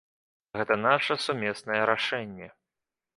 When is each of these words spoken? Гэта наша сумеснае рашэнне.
Гэта 0.61 0.77
наша 0.85 1.17
сумеснае 1.25 1.81
рашэнне. 1.91 2.47